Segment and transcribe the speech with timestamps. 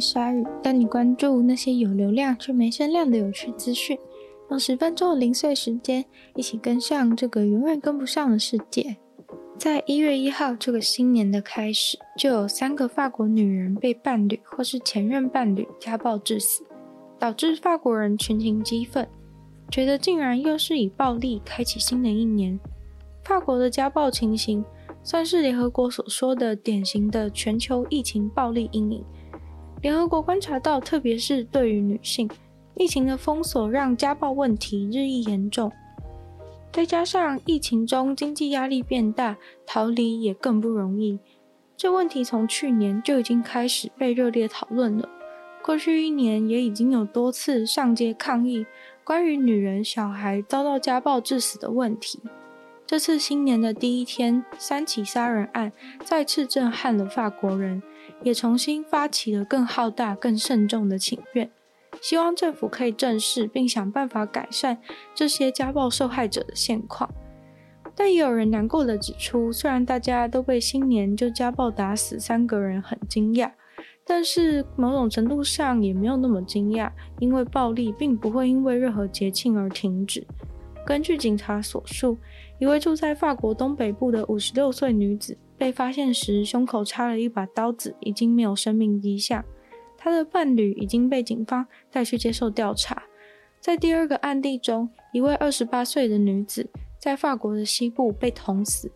[0.00, 3.98] 鲨语，带你关注那些有流量却没声量的有趣资讯。
[4.50, 6.04] 用十分钟的零碎时间，
[6.34, 8.96] 一起跟上这个永远跟不上的世界。
[9.56, 16.64] 在一月一号这个新年的开始，就有三个法国女人被伴侣或是前任伴侣家暴致死，
[17.18, 19.06] 导致法国人群情激愤，
[19.70, 22.58] 觉得竟然又是以暴力开启新的一年。
[23.22, 24.64] 法国的家暴情形
[25.04, 29.04] 算是联合国所说的典型的全球疫情暴力阴影。
[29.82, 32.28] 联合国观察到，特别是对于女性，
[32.74, 35.72] 疫情的封锁让家暴问题日益严重。
[36.70, 41.18] 再加上疫情中经济压力变大，逃离也更不容易。
[41.76, 45.08] 这问题从去年就已经开始被热烈讨论了。
[45.62, 48.66] 过去一年也已经有多次上街抗议
[49.02, 52.20] 关于女人、小孩遭到家暴致死的问题。
[52.86, 55.72] 这次新年的第一天，三起杀人案
[56.04, 57.82] 再次震撼了法国人，
[58.22, 61.50] 也重新发起了更浩大、更慎重的请愿。
[62.00, 64.78] 希望政府可以正视并想办法改善
[65.14, 67.10] 这些家暴受害者的现况，
[67.94, 73.50] 但也有人难过的指出，虽然大家都被新年就家暴打死三个人很惊讶，
[74.06, 80.26] 但是某种程度上也没有那么惊讶，因为暴力并不会因为任何节庆而停止。
[80.86, 82.16] 根据警察所述，
[82.58, 89.44] 一位住在法国东北部的五十六岁女子被发现时，胸口插了一把刀子，已经没有生命迹象。
[89.98, 93.02] 他的伴侣已经被警方带去接受调查。
[93.60, 98.90] 在第二个案例中，一位二十八岁的女子在法国的西部被捅死，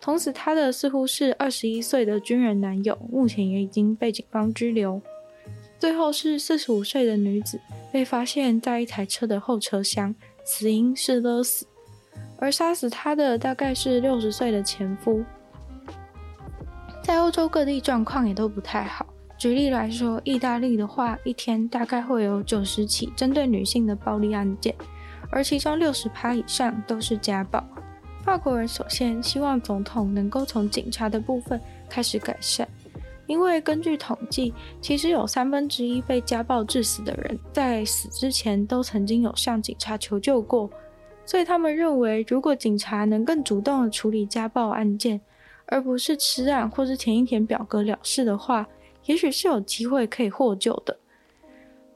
[0.00, 5.02] 捅死她的似乎是二十一岁的军人男友，目前也已经被警方拘留。
[5.80, 7.60] 最后是四十五岁的女子
[7.92, 11.66] 被发现在一台车的后车厢，死因是勒死，
[12.38, 15.24] 而杀死她的大概是六十岁的前夫。
[17.04, 19.04] 在欧洲各地状况也都不太好。
[19.36, 24.74] 举例来说，意大利的话，一天大概会有九十起针对女性的暴力案件，
[25.28, 27.62] 而其中六十趴以上都是家暴。
[28.22, 31.60] 法国人首先希望总统能够从警察的部分
[31.90, 32.66] 开始改善，
[33.26, 40.70] 因为根据统计，其实有三分之一被家暴致死的人在死之前都曾经有向警察求救过，
[41.26, 45.20] 所以他们认为，如果警察能更主动地处理家暴案件，
[45.66, 48.68] 而不是吃案或是填一填表格了事的话，
[49.06, 50.98] 也许是有机会可以获救的。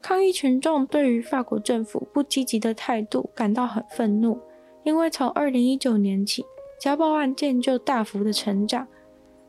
[0.00, 4.38] 抗议群众对于法国政府不积极的态度感到很愤怒，
[4.84, 6.44] 因为从二零一九年起，
[6.80, 8.86] 家暴案件就大幅的成长。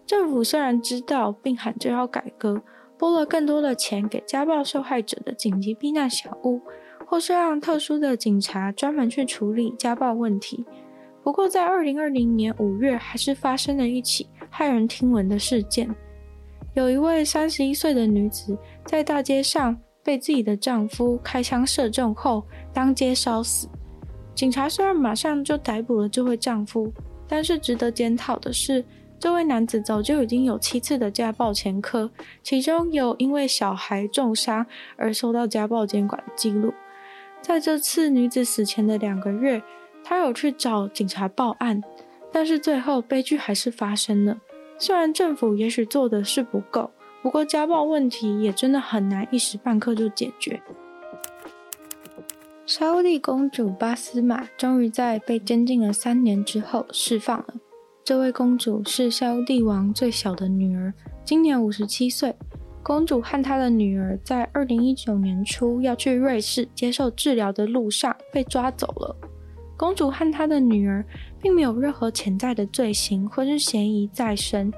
[0.06, 2.62] 政府虽然知道并喊着要改革，
[2.98, 6.62] 拨了更多的钱给家暴受害者的紧急避难小屋，
[7.06, 10.66] 或是让特殊的警察专门去处理家暴问题。
[11.28, 15.94] 不过，在二零二零年五月，还是发生了一起骇人听闻的事件。
[16.74, 23.68] 有一位三十一岁的女子在大街上被自己的丈夫开枪射中后，当街烧死。
[24.34, 26.94] 警察虽然马上就逮捕了这位丈夫，
[27.28, 28.86] 但是值得检讨的是，
[29.20, 32.10] 这位男子早就已经有七次的家暴前科，
[32.42, 36.74] 其中有因为小孩重伤而受到家暴监管的记录。
[37.42, 39.62] 在这次女子死前的两个月，
[40.10, 41.84] 他有去找警察报案，
[42.32, 44.38] 但是最后悲剧还是发生了。
[44.80, 46.90] 虽然政府也许做的是不够，
[47.22, 50.62] 不过家暴问题也真的很难一时半刻就解决。
[52.66, 57.56] 沙乌地公主巴斯玛终于在被监禁了三年之后释放了。
[58.06, 60.94] 这位公主是沙乌地王最小的女儿，
[61.26, 62.34] 今年五十七岁。
[62.82, 69.14] 公主和她的女儿在二零一九年初要去瑞士接受治疗的路上被抓走了。
[69.78, 71.06] 公主和她的女儿
[71.40, 74.74] 并没有任何潜在的罪行或是嫌疑在身。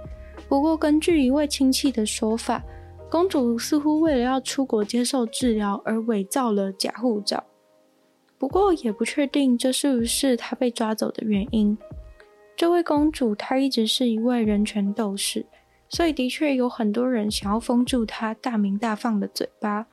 [0.47, 2.61] 不过，根据一位亲戚的说法，
[3.09, 7.43] 公主似乎为了要出国接受治疗而伪造了假护照。
[8.37, 11.77] 不过，也不确定这是不是她被抓走的原因。
[12.55, 15.45] 这位公主她一直是一位人权斗士，
[15.87, 19.87] 所以的确有很多人想要封住她大鸣大放的嘴巴。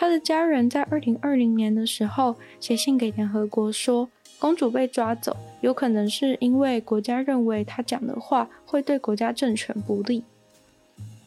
[0.00, 4.08] 他的家人在二零二零年的时候写信给联合国说，
[4.38, 10.22] 公主被抓走，有可能是因为国家认为她讲的话会对国家政权不利，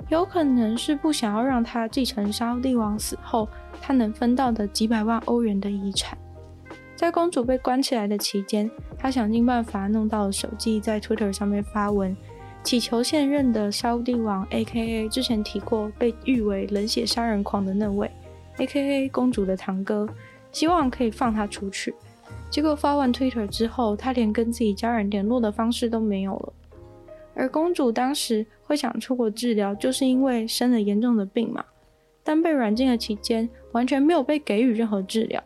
[0.08, 3.46] 有可能是不想要让她继承沙乌地王死后
[3.82, 6.18] 她能分到的几百万欧元的遗产。
[6.96, 12.16] 在公主被关起来的期间，她想尽办法弄到了手机，在 Twitter 上面发文，
[12.64, 15.10] 祈求现任的沙乌地王 （A.K.A.
[15.10, 18.10] 之前提过被誉为冷血杀人狂的那位
[18.58, 19.10] A.K.A.
[19.10, 20.08] 公主的堂哥），
[20.52, 21.94] 希望可以放她出去。
[22.50, 26.54] 结果发完 Twitter 之后，她连跟自己家人联络的方式都没有了。
[27.34, 31.64] 而公主当时会想出国治疗，就是因为生了严重的病嘛。
[32.24, 35.42] 但被软禁的期间，完全没有被给予任何治疗。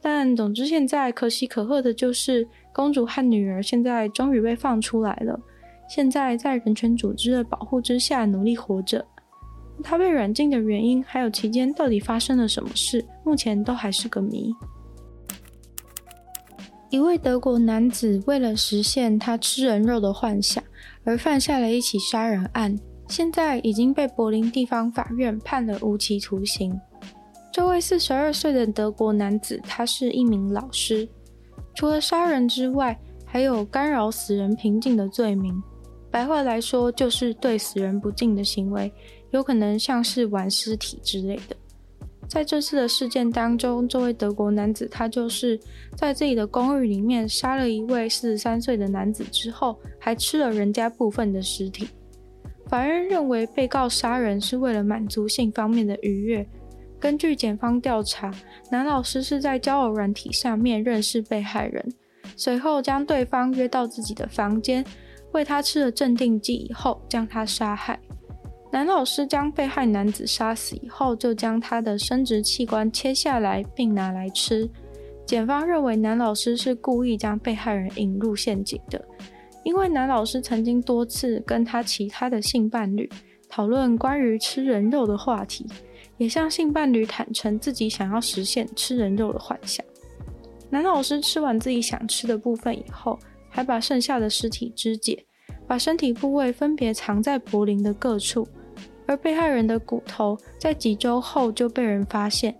[0.00, 5.40] 但总之，现在可喜可贺的就是，公主和女儿现在终于被放出来了。
[5.88, 9.04] 现在在人权组织的保护之下，努力活着。
[9.82, 14.54] 他被软禁的原因，还有期间到底发生了什么事，目前都还是个谜。
[16.90, 20.62] 一位德国男子为了实现他吃人肉的幻想，
[21.04, 22.76] 而犯下了一起杀人案，
[23.08, 26.78] 现在已经被柏林地方法院判了无期徒刑。
[27.52, 31.08] 这位四十二岁的德国男子，他是一名老师，
[31.74, 35.62] 除了杀人之外，还有干扰死人平静的罪名。
[36.10, 38.92] 白话来说，就是对死人不敬的行为，
[39.30, 41.56] 有可能像是玩尸体之类的。
[42.28, 45.58] 在这次的事件当中，这位德国男子他就是
[45.96, 51.88] 在自己的公寓里面杀了一位四十三岁的男子之后，还吃了人家部分的尸体。
[52.68, 56.46] 法院认为被告杀人是为了满足性方面的愉悦。
[57.00, 58.32] 根据检方调查，
[58.70, 61.92] 男老师是在交友软体上面认识被害人，
[62.36, 64.84] 随后将对方约到自己的房间，
[65.32, 67.98] 为他吃了镇定剂以后，将他杀害。
[68.72, 74.70] 男老师将被害男子杀死以后，就将他的生殖器官切下来并拿来吃。
[75.26, 79.04] 检方认为男老师是故意将被害人引入陷阱的，
[79.64, 83.10] 因为男老师曾经多次跟他其他的性伴侣
[83.48, 85.66] 讨论关于吃人肉的话题，
[86.16, 89.84] 也向性伴侣坦诚自己想要实现吃人肉的幻想。
[90.68, 93.18] 男老师吃完自己想吃的部分以后，
[93.48, 95.24] 还把剩下的尸体肢解，
[95.66, 98.46] 把身体部位分别藏在柏林的各处。
[99.10, 102.54] 而被害人的骨头在几周后就被人发现。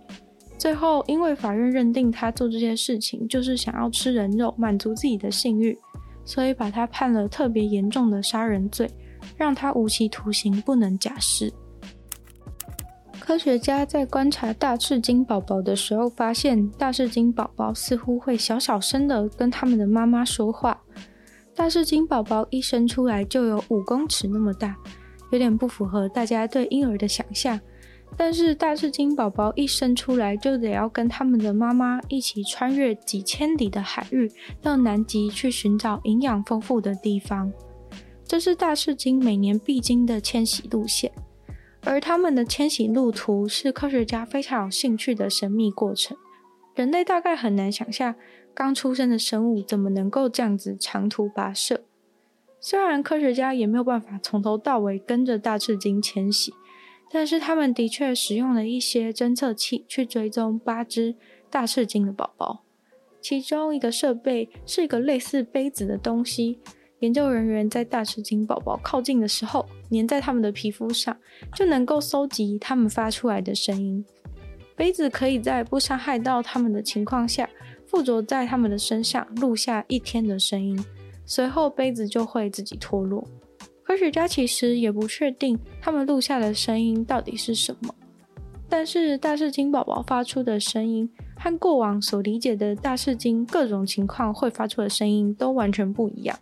[0.57, 5.77] 最后，因为法院认定他做这件事情就是想要吃人肉，满足自己的性欲，
[6.25, 8.91] 所以把他判了特别严重的杀人罪，
[9.37, 11.53] 让他无期徒刑，不能假释。
[13.17, 20.83] 科学家在观察大赤金宝宝的时候，发现大赤金宝宝似乎会小小声的跟他们的妈妈说话。
[21.55, 24.75] 大赤金宝宝一生出来就有五公尺那么大。
[25.31, 27.59] 有点不符合大家对婴儿的想象，
[28.17, 34.29] 但是大赤金宝宝一生出来就得要跟他们的妈妈一起穿越几千里的海域
[34.61, 37.51] 到南极去寻找营养丰富的地方，
[38.25, 41.11] 这是大赤金每年必经的迁徙路线，
[41.83, 46.17] 而他们的迁徙路途是科学家非常有兴趣的神秘过程，
[46.75, 48.15] 人类大概很难想象
[48.53, 51.85] 刚出生的生物怎么能够这样子长途跋涉。
[52.63, 56.53] 虽然科学家也没有办法从头到尾跟着大赤金迁徙，
[57.11, 61.15] 但是他们的确使用了一些侦测器去追踪八只
[61.49, 62.63] 大赤金的宝宝。
[63.19, 66.59] 其中一个设备是一个类似杯子的东西，
[66.99, 71.17] 研究人员在大赤金宝宝靠近的时候，粘在他们的皮肤上，
[71.55, 74.05] 就能够搜集他们发出来的声音。
[74.75, 77.49] 杯子可以在不伤害到他们的情况下，
[77.87, 80.83] 附着在他们的身上，录下一天的声音。
[81.25, 83.27] 随后杯子就会自己脱落。
[83.83, 87.93] 科学家其实也不确定他们录下的声音到底是什么，
[88.69, 96.39] 但是大赤金宝宝发出的声音和过往所理解的大赤金各种情况会发出的声音都完全不一样。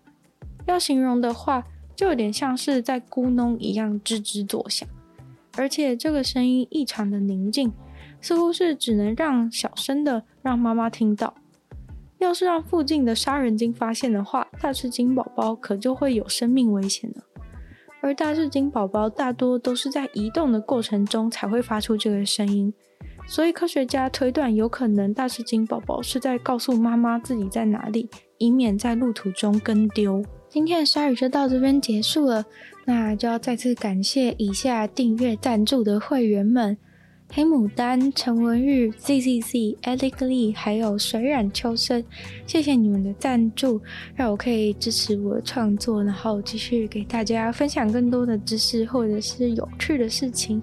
[0.68, 1.64] 要形容的话，
[1.96, 4.88] 就有点像是在咕哝一样吱吱作响，
[5.58, 7.72] 而且这个声音异常的宁静，
[8.22, 11.34] 似乎是只能让小声的让妈妈听到。
[12.20, 17.24] 要是让附近的杀人鲸发现的话，大翅鲸宝宝可就会有生命危险了。
[18.02, 22.74] 而大翅鲸宝宝大多都是在移动的过程中才会发出这个声音，
[23.28, 30.24] 所以科学家推断有可能大翅鲸宝宝是在告诉妈妈自己在哪里，以免在路途中跟丢。
[30.48, 32.46] 今天的鲨语就到这边结束了，
[32.86, 36.78] 那就要再次感谢以下订阅赞助的会员们。
[37.32, 42.04] 黑牡丹、陈文玉、Z Z Z、Alec Lee，还有水染秋生，
[42.48, 43.80] 谢谢你们的赞助，
[44.16, 50.60] 让我可以支持我的创作，然后继续给大家分享更多的知识或者是有趣的事情。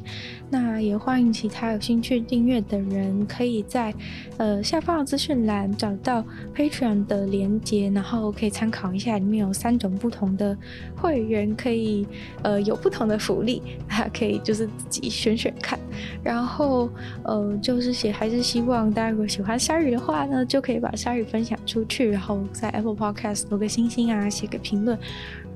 [0.50, 3.94] 那也欢迎其他有兴趣订阅的人，可以在
[4.36, 10.56] 呃下方的资讯栏找到 Patreon 的连接，然后可以参考一下，里面有三种不同的
[10.96, 12.04] 会员，可以
[12.42, 15.78] 呃有不同的福利，还可以就是自己选选看。
[16.22, 16.88] 然后后
[17.24, 24.98] 呃就是写，还是希望大家如果喜欢鲨鱼的话呢，就可以把鲨鱼分享出去，然后在 Apple Podcast 留个星星啊，写个评论。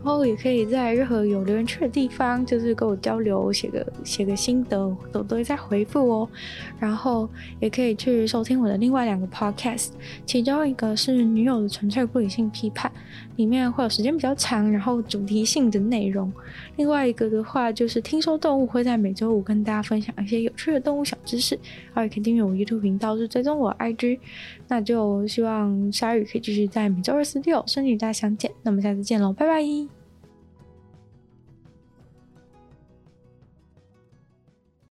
[0.02, 6.28] 然后也可以在任何有留言区的地方，就是跟我交流，写个写个心得，我都会在回复哦。
[6.78, 7.28] 然后
[7.60, 9.90] 也可以去收听我的另外两个 podcast，
[10.24, 12.90] 其中一个是《女友的纯粹不理性批判》，
[13.36, 16.32] 里面会有时间比较长，然后主题性的内容。
[16.76, 21.54] 另外一个的话就是听说动物，会在每周五跟大家分享一些有趣的动物小知识。
[21.92, 24.18] 然后也可以订阅我 YouTube 频道，是追踪我 IG。
[24.68, 28.50] 那就希望鲨鱼可以继续在每周二、四、六顺利与大家相见。
[28.62, 29.89] 那么下次见喽，拜拜。